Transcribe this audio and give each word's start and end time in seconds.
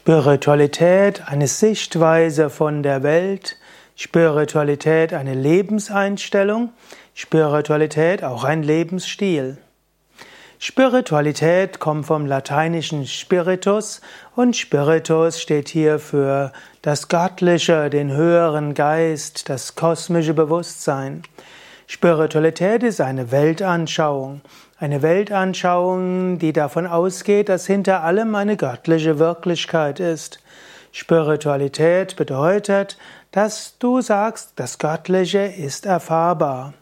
Spiritualität, 0.00 1.22
eine 1.26 1.48
Sichtweise 1.48 2.50
von 2.50 2.82
der 2.82 3.02
Welt, 3.02 3.58
Spiritualität, 3.94 5.12
eine 5.12 5.34
Lebenseinstellung, 5.34 6.70
Spiritualität, 7.14 8.22
auch 8.22 8.44
ein 8.44 8.62
Lebensstil. 8.62 9.58
Spiritualität 10.60 11.80
kommt 11.80 12.06
vom 12.06 12.26
lateinischen 12.26 13.06
Spiritus 13.06 14.00
und 14.34 14.56
Spiritus 14.56 15.42
steht 15.42 15.68
hier 15.68 15.98
für 15.98 16.52
das 16.80 17.08
Göttliche, 17.08 17.90
den 17.90 18.12
höheren 18.12 18.74
Geist, 18.74 19.48
das 19.48 19.74
kosmische 19.74 20.32
Bewusstsein. 20.32 21.22
Spiritualität 21.86 22.82
ist 22.82 23.00
eine 23.00 23.30
Weltanschauung. 23.30 24.42
Eine 24.80 25.02
Weltanschauung, 25.02 26.38
die 26.38 26.52
davon 26.52 26.86
ausgeht, 26.86 27.48
dass 27.48 27.66
hinter 27.66 28.04
allem 28.04 28.36
eine 28.36 28.56
göttliche 28.56 29.18
Wirklichkeit 29.18 29.98
ist. 29.98 30.38
Spiritualität 30.92 32.14
bedeutet, 32.14 32.96
dass 33.32 33.76
du 33.80 34.00
sagst, 34.00 34.52
das 34.54 34.78
Göttliche 34.78 35.40
ist 35.40 35.84
erfahrbar. 35.84 36.74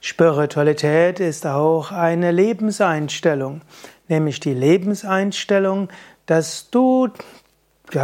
Spiritualität 0.00 1.18
ist 1.18 1.44
auch 1.44 1.90
eine 1.90 2.30
Lebenseinstellung, 2.30 3.62
nämlich 4.06 4.38
die 4.38 4.54
Lebenseinstellung, 4.54 5.88
dass 6.26 6.70
du 6.70 7.08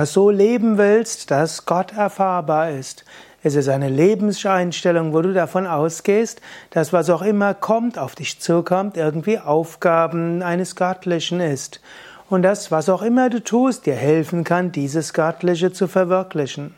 so 0.06 0.30
leben 0.30 0.76
willst, 0.76 1.30
dass 1.30 1.66
Gott 1.66 1.92
erfahrbar 1.92 2.70
ist. 2.70 3.04
Es 3.46 3.56
ist 3.56 3.68
eine 3.68 3.90
Lebenseinstellung, 3.90 5.12
wo 5.12 5.20
du 5.20 5.34
davon 5.34 5.66
ausgehst, 5.66 6.40
dass 6.70 6.94
was 6.94 7.10
auch 7.10 7.20
immer 7.20 7.52
kommt, 7.52 7.98
auf 7.98 8.14
dich 8.14 8.40
zukommt, 8.40 8.96
irgendwie 8.96 9.38
Aufgaben 9.38 10.42
eines 10.42 10.76
Göttlichen 10.76 11.40
ist. 11.40 11.82
Und 12.30 12.40
dass 12.40 12.70
was 12.70 12.88
auch 12.88 13.02
immer 13.02 13.28
du 13.28 13.44
tust, 13.44 13.84
dir 13.84 13.96
helfen 13.96 14.44
kann, 14.44 14.72
dieses 14.72 15.12
Göttliche 15.12 15.72
zu 15.74 15.88
verwirklichen. 15.88 16.74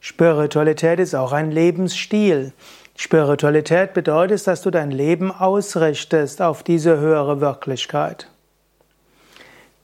Spiritualität 0.00 0.98
ist 0.98 1.14
auch 1.14 1.30
ein 1.30 1.52
Lebensstil. 1.52 2.52
Spiritualität 2.96 3.94
bedeutet, 3.94 4.44
dass 4.44 4.62
du 4.62 4.72
dein 4.72 4.90
Leben 4.90 5.30
ausrichtest 5.30 6.42
auf 6.42 6.64
diese 6.64 6.98
höhere 6.98 7.40
Wirklichkeit. 7.40 8.28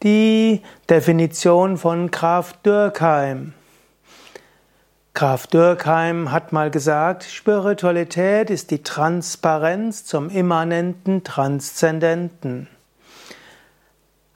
Die 0.03 0.63
Definition 0.91 1.77
von 1.77 2.11
Graf 2.11 2.55
Dürkheim. 2.65 3.55
Graf 5.15 5.47
Dürkheim 5.47 6.33
hat 6.33 6.53
mal 6.53 6.71
gesagt, 6.71 7.25
Spiritualität 7.25 8.49
ist 8.49 8.71
die 8.71 8.83
Transparenz 8.83 10.07
zum 10.07 10.31
immanenten 10.31 11.23
Transzendenten. 11.23 12.67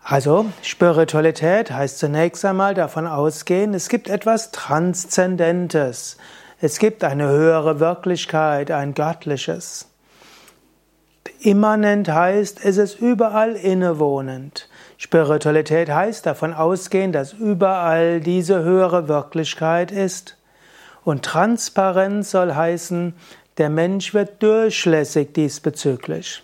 Also 0.03 0.47
Spiritualität 0.63 1.71
heißt 1.71 1.99
zunächst 1.99 2.45
einmal 2.45 2.75
davon 2.75 3.07
ausgehen, 3.07 3.73
es 3.73 3.89
gibt 3.89 4.09
etwas 4.09 4.51
Transzendentes, 4.51 6.19
es 6.61 6.79
gibt 6.79 7.03
eine 7.05 7.27
höhere 7.27 7.81
Wirklichkeit, 7.81 8.71
ein 8.71 8.93
göttliches. 8.93 9.89
Immanent 11.41 12.09
heißt, 12.09 12.65
es 12.65 12.77
ist 12.77 13.01
überall 13.01 13.57
innewohnend. 13.57 14.69
Spiritualität 14.99 15.91
heißt 15.91 16.27
davon 16.27 16.53
ausgehen, 16.53 17.13
dass 17.13 17.33
überall 17.33 18.21
diese 18.21 18.63
höhere 18.63 19.09
Wirklichkeit 19.09 19.91
ist. 19.91 20.37
Und 21.07 21.25
Transparenz 21.25 22.33
soll 22.33 22.53
heißen, 22.57 23.15
der 23.59 23.71
Mensch 23.71 24.13
wird 24.13 24.43
durchlässig 24.43 25.33
diesbezüglich. 25.35 26.43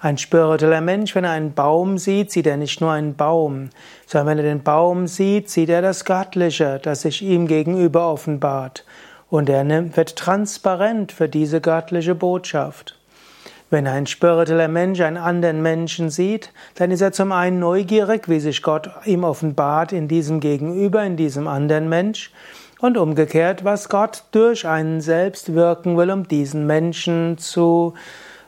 Ein 0.00 0.18
spiritueller 0.18 0.80
Mensch, 0.80 1.14
wenn 1.14 1.22
er 1.22 1.30
einen 1.30 1.54
Baum 1.54 1.96
sieht, 1.96 2.32
sieht 2.32 2.48
er 2.48 2.56
nicht 2.56 2.80
nur 2.80 2.90
einen 2.90 3.14
Baum, 3.14 3.70
sondern 4.06 4.26
wenn 4.26 4.38
er 4.38 4.50
den 4.50 4.64
Baum 4.64 5.06
sieht, 5.06 5.48
sieht 5.48 5.68
er 5.68 5.80
das 5.80 6.04
Göttliche, 6.04 6.80
das 6.82 7.02
sich 7.02 7.22
ihm 7.22 7.46
gegenüber 7.46 8.10
offenbart. 8.10 8.84
Und 9.28 9.48
er 9.48 9.64
wird 9.96 10.16
transparent 10.16 11.12
für 11.12 11.28
diese 11.28 11.60
göttliche 11.60 12.16
Botschaft. 12.16 12.98
Wenn 13.70 13.86
ein 13.86 14.08
spiritueller 14.08 14.66
Mensch 14.66 15.00
einen 15.02 15.18
anderen 15.18 15.62
Menschen 15.62 16.10
sieht, 16.10 16.52
dann 16.74 16.90
ist 16.90 17.00
er 17.00 17.12
zum 17.12 17.30
einen 17.30 17.60
neugierig, 17.60 18.28
wie 18.28 18.40
sich 18.40 18.60
Gott 18.62 18.90
ihm 19.04 19.22
offenbart 19.22 19.92
in 19.92 20.08
diesem 20.08 20.40
Gegenüber, 20.40 21.04
in 21.04 21.16
diesem 21.16 21.46
anderen 21.46 21.88
Mensch 21.88 22.32
und 22.80 22.96
umgekehrt, 22.96 23.64
was 23.64 23.88
Gott 23.88 24.24
durch 24.32 24.66
einen 24.66 25.00
selbst 25.00 25.54
wirken 25.54 25.96
will, 25.96 26.10
um 26.10 26.26
diesen 26.26 26.66
Menschen 26.66 27.38
zu 27.38 27.94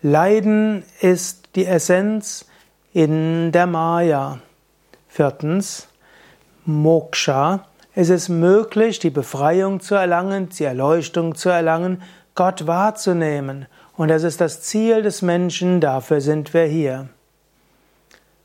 Leiden 0.00 0.84
ist 1.00 1.50
die 1.54 1.66
Essenz 1.66 2.46
in 2.94 3.52
der 3.52 3.66
Maya. 3.66 4.38
Viertens, 5.08 5.88
Moksha 6.64 7.67
es 8.00 8.10
ist 8.10 8.28
möglich, 8.28 9.00
die 9.00 9.10
Befreiung 9.10 9.80
zu 9.80 9.96
erlangen, 9.96 10.50
die 10.50 10.62
Erleuchtung 10.62 11.34
zu 11.34 11.48
erlangen, 11.48 12.00
Gott 12.36 12.68
wahrzunehmen. 12.68 13.66
Und 13.96 14.06
das 14.06 14.22
ist 14.22 14.40
das 14.40 14.62
Ziel 14.62 15.02
des 15.02 15.20
Menschen, 15.20 15.80
dafür 15.80 16.20
sind 16.20 16.54
wir 16.54 16.66
hier. 16.66 17.08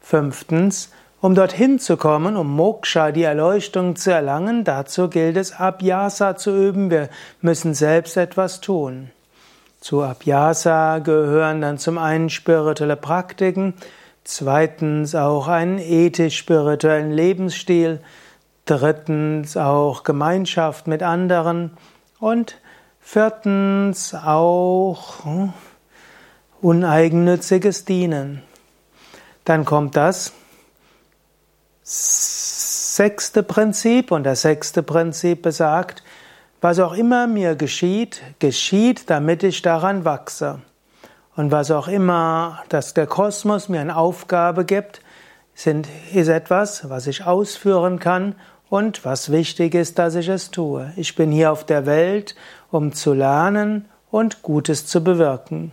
Fünftens, 0.02 0.90
um 1.22 1.36
dorthin 1.36 1.78
zu 1.78 1.98
kommen, 1.98 2.36
um 2.36 2.50
Moksha, 2.50 3.12
die 3.12 3.22
Erleuchtung 3.22 3.96
zu 3.96 4.12
erlangen, 4.12 4.64
dazu 4.64 5.08
gilt 5.08 5.38
es, 5.38 5.52
Abhyasa 5.54 6.36
zu 6.36 6.50
üben. 6.50 6.90
Wir 6.90 7.10
müssen 7.42 7.76
selbst 7.76 8.18
etwas 8.18 8.60
tun. 8.60 9.12
Zu 9.80 10.02
Abhyasa 10.02 10.98
gehören 10.98 11.62
dann 11.62 11.78
zum 11.78 12.00
einen 12.00 12.32
spirituelle 12.32 12.96
Praktiken, 12.96 13.76
zweitens 14.24 15.14
auch 15.14 15.48
einen 15.48 15.78
ethisch-spirituellen 15.78 17.12
Lebensstil, 17.12 18.00
drittens 18.66 19.58
auch 19.58 20.04
Gemeinschaft 20.04 20.88
mit 20.88 21.04
anderen 21.04 21.72
und 22.20 22.58
viertens 23.00 24.14
auch 24.16 25.26
hm, 25.26 25.54
uneigennütziges 26.62 27.86
Dienen. 27.86 28.42
Dann 29.44 29.66
kommt 29.66 29.98
das 29.98 30.32
sechste 31.84 33.44
Prinzip 33.44 34.12
und 34.12 34.24
das 34.24 34.44
sechste 34.44 34.84
Prinzip 34.84 35.42
besagt, 35.42 36.04
was 36.62 36.80
auch 36.80 36.94
immer 36.94 37.28
mir 37.28 37.56
geschieht, 37.56 38.22
geschieht, 38.40 39.10
damit 39.10 39.44
ich 39.44 39.62
daran 39.62 40.06
wachse. 40.06 40.62
Und 41.36 41.52
was 41.52 41.72
auch 41.72 41.90
immer, 41.90 42.64
dass 42.70 42.94
der 42.94 43.08
Kosmos 43.08 43.68
mir 43.68 43.82
eine 43.82 43.98
Aufgabe 43.98 44.64
gibt, 44.64 45.02
sind, 45.54 45.90
ist 46.14 46.30
etwas, 46.30 46.90
was 46.90 47.08
ich 47.08 47.26
ausführen 47.26 48.00
kann 48.00 48.36
und 48.74 49.06
was 49.06 49.32
wichtig 49.32 49.76
ist, 49.76 50.00
dass 50.00 50.16
ich 50.16 50.28
es 50.30 50.50
tue. 50.50 50.92
Ich 50.96 51.14
bin 51.14 51.32
hier 51.32 51.52
auf 51.52 51.64
der 51.64 51.86
Welt, 51.86 52.34
um 52.72 52.92
zu 52.92 53.14
lernen 53.14 53.86
und 54.10 54.42
Gutes 54.42 54.88
zu 54.88 55.04
bewirken. 55.04 55.72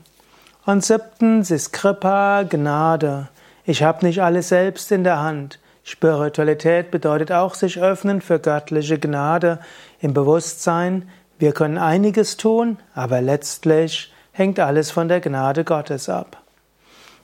Und 0.67 0.85
siebtens 0.85 1.51
ist 1.51 1.73
Kripa 1.73 2.43
Gnade. 2.43 3.31
Ich 3.65 3.83
habe 3.83 4.05
nicht 4.05 4.21
alles 4.21 4.51
selbst 4.51 4.93
in 4.93 5.03
der 5.03 5.19
Hand. 5.19 5.61
Spiritualität 5.83 6.91
bedeutet 6.91 7.33
auch 7.33 7.55
sich 7.55 7.81
öffnen 7.81 8.21
für 8.21 8.39
göttliche 8.39 8.99
Gnade 8.99 9.61
im 10.03 10.13
Bewusstsein, 10.13 11.09
wir 11.39 11.53
können 11.53 11.79
einiges 11.79 12.37
tun, 12.37 12.77
aber 12.95 13.23
letztlich 13.23 14.13
hängt 14.33 14.61
alles 14.61 14.91
von 14.91 15.09
der 15.09 15.23
Gnade 15.23 15.65
Gottes 15.65 16.11
ab. 16.11 16.37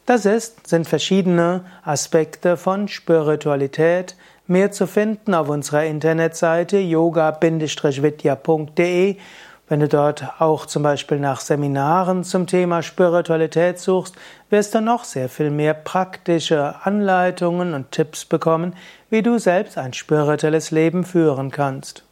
Das 0.06 0.24
ist, 0.24 0.68
sind 0.68 0.88
verschiedene 0.88 1.66
Aspekte 1.84 2.56
von 2.56 2.88
Spiritualität. 2.88 4.16
Mehr 4.48 4.70
zu 4.70 4.86
finden 4.86 5.34
auf 5.34 5.48
unserer 5.48 5.86
Internetseite 5.86 6.78
yoga-vidya.de. 6.78 9.16
Wenn 9.68 9.80
du 9.80 9.88
dort 9.88 10.24
auch 10.38 10.66
zum 10.66 10.84
Beispiel 10.84 11.18
nach 11.18 11.40
Seminaren 11.40 12.22
zum 12.22 12.46
Thema 12.46 12.84
Spiritualität 12.84 13.80
suchst, 13.80 14.14
wirst 14.48 14.76
du 14.76 14.80
noch 14.80 15.02
sehr 15.02 15.28
viel 15.28 15.50
mehr 15.50 15.74
praktische 15.74 16.76
Anleitungen 16.84 17.74
und 17.74 17.90
Tipps 17.90 18.24
bekommen, 18.24 18.74
wie 19.10 19.22
du 19.22 19.38
selbst 19.38 19.76
ein 19.76 19.92
spirituelles 19.92 20.70
Leben 20.70 21.02
führen 21.02 21.50
kannst. 21.50 22.05